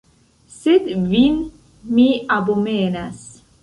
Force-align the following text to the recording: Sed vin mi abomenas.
Sed 0.53 0.89
vin 1.13 1.39
mi 1.93 2.09
abomenas. 2.41 3.27